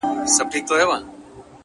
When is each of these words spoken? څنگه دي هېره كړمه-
څنگه 0.35 0.49
دي 0.51 0.59
هېره 0.59 0.85
كړمه- 0.87 0.99